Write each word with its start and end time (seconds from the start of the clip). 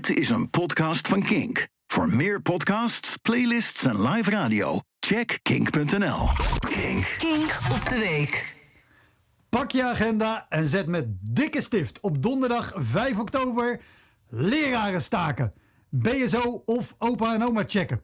Dit 0.00 0.16
is 0.16 0.30
een 0.30 0.50
podcast 0.50 1.08
van 1.08 1.22
Kink. 1.22 1.68
Voor 1.86 2.08
meer 2.08 2.42
podcasts, 2.42 3.16
playlists 3.16 3.84
en 3.84 4.08
live 4.08 4.30
radio, 4.30 4.80
check 5.00 5.38
kink.nl. 5.42 6.26
Kink. 6.58 7.14
Kink 7.18 7.58
op 7.72 7.88
de 7.88 7.98
week. 7.98 8.56
Pak 9.48 9.70
je 9.70 9.84
agenda 9.84 10.46
en 10.48 10.66
zet 10.66 10.86
met 10.86 11.06
dikke 11.20 11.60
stift 11.60 12.00
op 12.00 12.22
donderdag 12.22 12.72
5 12.76 13.18
oktober 13.18 13.80
leraren 14.28 15.02
staken. 15.02 15.52
BSO 15.88 16.62
of 16.64 16.94
opa 16.98 17.34
en 17.34 17.42
oma 17.42 17.64
checken. 17.66 18.02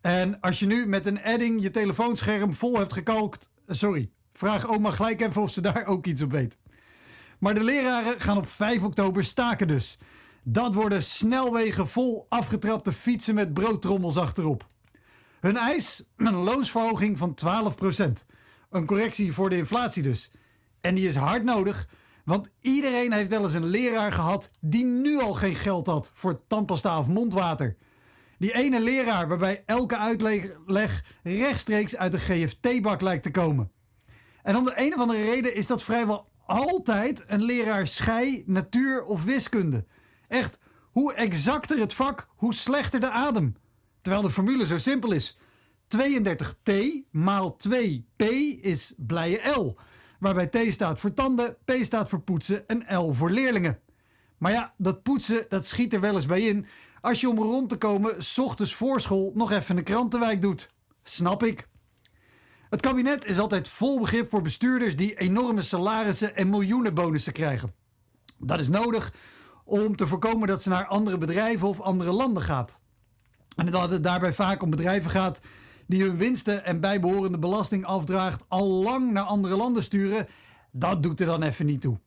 En 0.00 0.40
als 0.40 0.58
je 0.58 0.66
nu 0.66 0.86
met 0.86 1.06
een 1.06 1.20
edding 1.20 1.62
je 1.62 1.70
telefoonscherm 1.70 2.54
vol 2.54 2.78
hebt 2.78 2.92
gekalkt, 2.92 3.50
sorry, 3.66 4.10
vraag 4.32 4.68
oma 4.68 4.90
gelijk 4.90 5.20
even 5.20 5.42
of 5.42 5.52
ze 5.52 5.60
daar 5.60 5.86
ook 5.86 6.06
iets 6.06 6.22
op 6.22 6.30
weet. 6.30 6.58
Maar 7.38 7.54
de 7.54 7.64
leraren 7.64 8.20
gaan 8.20 8.36
op 8.36 8.48
5 8.48 8.82
oktober 8.82 9.24
staken 9.24 9.68
dus. 9.68 9.98
Dat 10.50 10.74
worden 10.74 11.02
snelwegen 11.02 11.88
vol 11.88 12.26
afgetrapte 12.28 12.92
fietsen 12.92 13.34
met 13.34 13.54
broodtrommels 13.54 14.16
achterop. 14.16 14.68
Hun 15.40 15.56
eis? 15.56 16.04
Een 16.16 16.34
loonsverhoging 16.34 17.18
van 17.18 17.38
12%. 17.46 18.26
Een 18.70 18.86
correctie 18.86 19.32
voor 19.32 19.50
de 19.50 19.56
inflatie 19.56 20.02
dus. 20.02 20.30
En 20.80 20.94
die 20.94 21.06
is 21.06 21.14
hard 21.14 21.44
nodig, 21.44 21.88
want 22.24 22.48
iedereen 22.60 23.12
heeft 23.12 23.30
wel 23.30 23.42
eens 23.42 23.54
een 23.54 23.66
leraar 23.66 24.12
gehad 24.12 24.50
die 24.60 24.84
nu 24.84 25.20
al 25.20 25.34
geen 25.34 25.54
geld 25.54 25.86
had 25.86 26.10
voor 26.14 26.46
tandpasta 26.46 26.98
of 26.98 27.06
mondwater. 27.06 27.76
Die 28.38 28.54
ene 28.54 28.80
leraar 28.80 29.28
waarbij 29.28 29.62
elke 29.66 29.96
uitleg 29.96 31.04
rechtstreeks 31.22 31.96
uit 31.96 32.12
de 32.12 32.18
GFT-bak 32.18 33.00
lijkt 33.00 33.22
te 33.22 33.30
komen. 33.30 33.70
En 34.42 34.56
om 34.56 34.64
de 34.64 34.72
een 34.76 34.94
of 34.94 35.00
andere 35.00 35.24
reden 35.24 35.54
is 35.54 35.66
dat 35.66 35.82
vrijwel 35.82 36.28
altijd 36.46 37.24
een 37.26 37.42
leraar 37.42 37.86
schei, 37.86 38.42
natuur 38.46 39.04
of 39.04 39.24
wiskunde. 39.24 39.84
Echt, 40.28 40.58
hoe 40.92 41.14
exacter 41.14 41.78
het 41.78 41.94
vak, 41.94 42.28
hoe 42.36 42.54
slechter 42.54 43.00
de 43.00 43.10
adem. 43.10 43.56
Terwijl 44.00 44.22
de 44.22 44.30
formule 44.30 44.66
zo 44.66 44.78
simpel 44.78 45.12
is. 45.12 45.38
32T 45.96 46.72
maal 47.10 47.56
2P 47.68 48.24
is 48.60 48.94
blije 48.96 49.48
L. 49.48 49.76
Waarbij 50.18 50.46
T 50.46 50.72
staat 50.72 51.00
voor 51.00 51.14
tanden, 51.14 51.56
P 51.64 51.72
staat 51.82 52.08
voor 52.08 52.20
poetsen 52.20 52.68
en 52.68 52.96
L 52.96 53.12
voor 53.12 53.30
leerlingen. 53.30 53.80
Maar 54.38 54.52
ja, 54.52 54.74
dat 54.76 55.02
poetsen, 55.02 55.46
dat 55.48 55.66
schiet 55.66 55.94
er 55.94 56.00
wel 56.00 56.14
eens 56.14 56.26
bij 56.26 56.40
in. 56.40 56.66
Als 57.00 57.20
je 57.20 57.28
om 57.28 57.38
rond 57.38 57.68
te 57.68 57.76
komen, 57.76 58.24
s 58.24 58.38
ochtends 58.38 58.74
voor 58.74 59.00
school 59.00 59.32
nog 59.34 59.52
even 59.52 59.76
een 59.76 59.84
krantenwijk 59.84 60.42
doet. 60.42 60.74
Snap 61.02 61.42
ik. 61.42 61.68
Het 62.70 62.80
kabinet 62.80 63.24
is 63.24 63.38
altijd 63.38 63.68
vol 63.68 64.00
begrip 64.00 64.28
voor 64.28 64.42
bestuurders 64.42 64.96
die 64.96 65.18
enorme 65.18 65.62
salarissen 65.62 66.36
en 66.36 66.50
miljoenen 66.50 66.94
bonussen 66.94 67.32
krijgen. 67.32 67.74
Dat 68.38 68.60
is 68.60 68.68
nodig 68.68 69.12
om 69.68 69.96
te 69.96 70.06
voorkomen 70.06 70.48
dat 70.48 70.62
ze 70.62 70.68
naar 70.68 70.86
andere 70.86 71.18
bedrijven 71.18 71.68
of 71.68 71.80
andere 71.80 72.12
landen 72.12 72.42
gaat. 72.42 72.78
En 73.56 73.70
dat 73.70 73.90
het 73.90 74.02
daarbij 74.02 74.32
vaak 74.32 74.62
om 74.62 74.70
bedrijven 74.70 75.10
gaat 75.10 75.40
die 75.86 76.02
hun 76.02 76.16
winsten 76.16 76.64
en 76.64 76.80
bijbehorende 76.80 77.38
belasting 77.38 77.84
afdraagt 77.84 78.44
al 78.48 78.66
lang 78.66 79.12
naar 79.12 79.22
andere 79.22 79.56
landen 79.56 79.82
sturen, 79.82 80.28
dat 80.72 81.02
doet 81.02 81.20
er 81.20 81.26
dan 81.26 81.42
even 81.42 81.66
niet 81.66 81.80
toe. 81.80 81.98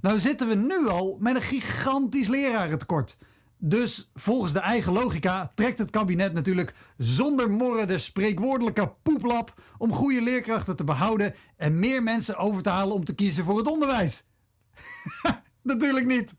Nou 0.00 0.18
zitten 0.18 0.48
we 0.48 0.54
nu 0.54 0.88
al 0.88 1.16
met 1.20 1.34
een 1.34 1.42
gigantisch 1.42 2.28
lerarentekort. 2.28 3.16
Dus 3.58 4.10
volgens 4.14 4.52
de 4.52 4.58
eigen 4.58 4.92
logica 4.92 5.52
trekt 5.54 5.78
het 5.78 5.90
kabinet 5.90 6.32
natuurlijk 6.32 6.74
zonder 6.96 7.50
morren 7.50 7.86
de 7.86 7.98
spreekwoordelijke 7.98 8.92
poeplap 9.02 9.54
om 9.78 9.92
goede 9.92 10.22
leerkrachten 10.22 10.76
te 10.76 10.84
behouden 10.84 11.34
en 11.56 11.78
meer 11.78 12.02
mensen 12.02 12.36
over 12.36 12.62
te 12.62 12.70
halen 12.70 12.94
om 12.94 13.04
te 13.04 13.14
kiezen 13.14 13.44
voor 13.44 13.58
het 13.58 13.70
onderwijs. 13.70 14.24
natuurlijk 15.62 16.06
niet. 16.06 16.34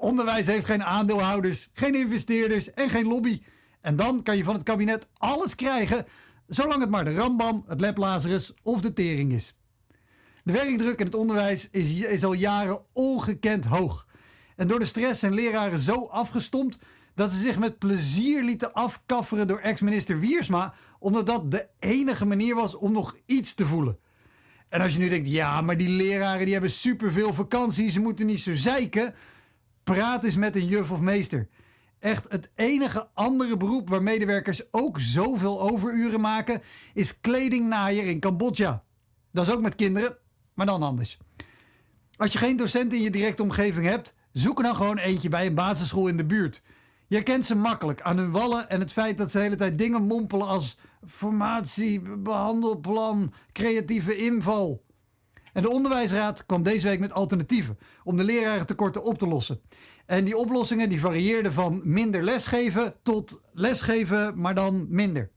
Onderwijs 0.00 0.46
heeft 0.46 0.66
geen 0.66 0.84
aandeelhouders, 0.84 1.68
geen 1.72 1.94
investeerders 1.94 2.72
en 2.72 2.90
geen 2.90 3.06
lobby. 3.06 3.42
En 3.80 3.96
dan 3.96 4.22
kan 4.22 4.36
je 4.36 4.44
van 4.44 4.54
het 4.54 4.62
kabinet 4.62 5.06
alles 5.16 5.54
krijgen, 5.54 6.06
zolang 6.46 6.80
het 6.80 6.90
maar 6.90 7.04
de 7.04 7.14
Rambam, 7.14 7.64
het 7.66 7.80
Lab 7.80 7.98
of 8.62 8.80
de 8.80 8.92
Tering 8.92 9.32
is. 9.32 9.56
De 10.44 10.52
werkdruk 10.52 10.98
in 10.98 11.06
het 11.06 11.14
onderwijs 11.14 11.68
is, 11.70 11.92
is 11.92 12.24
al 12.24 12.32
jaren 12.32 12.80
ongekend 12.92 13.64
hoog. 13.64 14.06
En 14.56 14.68
door 14.68 14.78
de 14.78 14.84
stress 14.86 15.20
zijn 15.20 15.34
leraren 15.34 15.78
zo 15.78 16.06
afgestompt 16.06 16.78
dat 17.14 17.32
ze 17.32 17.40
zich 17.40 17.58
met 17.58 17.78
plezier 17.78 18.44
lieten 18.44 18.72
afkafferen 18.72 19.48
door 19.48 19.58
ex-minister 19.58 20.18
Wiersma, 20.18 20.74
omdat 20.98 21.26
dat 21.26 21.50
de 21.50 21.68
enige 21.78 22.26
manier 22.26 22.54
was 22.54 22.74
om 22.74 22.92
nog 22.92 23.16
iets 23.26 23.54
te 23.54 23.66
voelen. 23.66 23.98
En 24.68 24.80
als 24.80 24.92
je 24.92 24.98
nu 24.98 25.08
denkt, 25.08 25.28
ja, 25.28 25.60
maar 25.60 25.76
die 25.76 25.88
leraren 25.88 26.44
die 26.44 26.52
hebben 26.52 26.70
superveel 26.70 27.34
vakantie, 27.34 27.90
ze 27.90 28.00
moeten 28.00 28.26
niet 28.26 28.40
zo 28.40 28.54
zeiken. 28.54 29.14
Praat 29.94 30.24
eens 30.24 30.36
met 30.36 30.56
een 30.56 30.66
juf 30.66 30.90
of 30.90 31.00
meester. 31.00 31.48
Echt 31.98 32.26
het 32.28 32.50
enige 32.54 33.08
andere 33.14 33.56
beroep 33.56 33.88
waar 33.88 34.02
medewerkers 34.02 34.62
ook 34.70 35.00
zoveel 35.00 35.60
overuren 35.60 36.20
maken, 36.20 36.62
is 36.94 37.20
kledingnaaier 37.20 38.06
in 38.06 38.20
Cambodja. 38.20 38.84
Dat 39.32 39.46
is 39.46 39.52
ook 39.52 39.60
met 39.60 39.74
kinderen, 39.74 40.16
maar 40.54 40.66
dan 40.66 40.82
anders. 40.82 41.18
Als 42.16 42.32
je 42.32 42.38
geen 42.38 42.56
docent 42.56 42.92
in 42.92 43.00
je 43.00 43.10
directe 43.10 43.42
omgeving 43.42 43.86
hebt, 43.86 44.14
zoek 44.32 44.58
er 44.58 44.64
dan 44.64 44.76
gewoon 44.76 44.98
eentje 44.98 45.28
bij 45.28 45.46
een 45.46 45.54
basisschool 45.54 46.08
in 46.08 46.16
de 46.16 46.26
buurt. 46.26 46.62
Je 47.06 47.22
kent 47.22 47.46
ze 47.46 47.54
makkelijk 47.54 48.02
aan 48.02 48.18
hun 48.18 48.30
wallen 48.30 48.68
en 48.68 48.80
het 48.80 48.92
feit 48.92 49.18
dat 49.18 49.30
ze 49.30 49.36
de 49.36 49.42
hele 49.42 49.56
tijd 49.56 49.78
dingen 49.78 50.02
mompelen 50.02 50.46
als 50.46 50.76
formatie, 51.06 52.00
behandelplan, 52.00 53.32
creatieve 53.52 54.16
inval. 54.16 54.84
En 55.52 55.62
de 55.62 55.70
onderwijsraad 55.70 56.46
kwam 56.46 56.62
deze 56.62 56.88
week 56.88 57.00
met 57.00 57.12
alternatieven 57.12 57.78
om 58.04 58.16
de 58.16 58.24
lerarentekorten 58.24 59.04
op 59.04 59.18
te 59.18 59.26
lossen. 59.26 59.60
En 60.06 60.24
die 60.24 60.36
oplossingen 60.36 60.88
die 60.88 61.00
varieerden 61.00 61.52
van 61.52 61.80
minder 61.84 62.22
lesgeven 62.22 62.94
tot 63.02 63.40
lesgeven, 63.52 64.40
maar 64.40 64.54
dan 64.54 64.86
minder. 64.88 65.30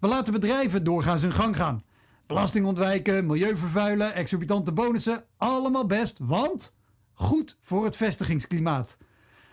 We 0.00 0.08
laten 0.08 0.32
bedrijven 0.32 0.84
doorgaans 0.84 1.22
hun 1.22 1.32
gang 1.32 1.56
gaan. 1.56 1.84
Belasting 2.26 2.66
ontwijken, 2.66 3.26
milieu 3.26 3.56
vervuilen, 3.56 4.14
exorbitante 4.14 4.72
bonussen, 4.72 5.24
allemaal 5.36 5.86
best, 5.86 6.18
want 6.22 6.76
goed 7.12 7.58
voor 7.60 7.84
het 7.84 7.96
vestigingsklimaat. 7.96 8.96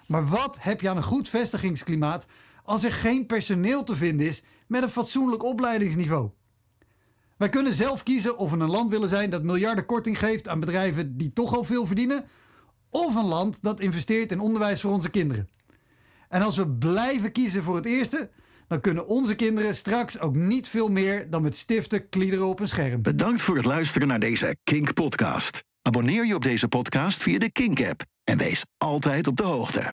Maar 0.08 0.26
wat 0.28 0.58
heb 0.60 0.82
je 0.82 0.90
aan 0.90 0.98
een 0.98 1.04
goed 1.04 1.30
vestigingsklimaat 1.30 2.26
als 2.64 2.84
er 2.84 2.92
geen 2.92 3.26
personeel 3.26 3.84
te 3.84 3.96
vinden 3.96 4.28
is 4.28 4.44
met 4.68 4.84
een 4.84 4.90
fatsoenlijk 4.90 5.44
opleidingsniveau? 5.44 6.30
Wij 7.42 7.50
kunnen 7.50 7.74
zelf 7.74 8.04
kiezen 8.04 8.38
of 8.38 8.52
we 8.52 8.58
een 8.58 8.70
land 8.70 8.90
willen 8.90 9.10
zijn 9.10 9.30
dat 9.30 9.44
miljarden 9.44 9.86
korting 9.86 10.20
geeft 10.20 10.48
aan 10.48 10.60
bedrijven 10.60 11.18
die 11.18 11.34
toch 11.34 11.56
al 11.56 11.64
veel 11.64 11.86
verdienen, 11.86 12.26
of 12.90 13.16
een 13.16 13.26
land 13.26 13.58
dat 13.62 13.80
investeert 13.80 14.32
in 14.32 14.40
onderwijs 14.40 14.82
voor 14.82 14.92
onze 14.92 15.10
kinderen. 15.10 15.50
En 16.30 16.42
als 16.42 16.58
we 16.58 16.68
blijven 16.68 17.32
kiezen 17.32 17.64
voor 17.64 17.76
het 17.76 17.86
eerste, 17.86 18.30
dan 18.68 18.82
kunnen 18.82 19.08
onze 19.08 19.36
kinderen 19.36 19.76
straks 19.76 20.20
ook 20.20 20.36
niet 20.36 20.68
veel 20.68 20.88
meer 20.88 21.30
dan 21.30 21.42
met 21.42 21.56
stiften 21.56 22.10
kliederen 22.10 22.46
op 22.46 22.60
een 22.60 22.68
scherm. 22.68 23.02
Bedankt 23.02 23.42
voor 23.42 23.56
het 23.56 23.66
luisteren 23.66 24.08
naar 24.08 24.20
deze 24.20 24.56
Kink 24.64 24.94
podcast. 24.94 25.64
Abonneer 25.82 26.26
je 26.26 26.36
op 26.36 26.44
deze 26.44 26.68
podcast 26.68 27.24
via 27.24 27.40
de 27.40 27.52
Kink 27.52 27.86
app 27.86 28.04
en 28.24 28.38
wees 28.38 28.66
altijd 28.78 29.28
op 29.28 29.38
de 29.38 29.44
hoogte. 29.44 29.90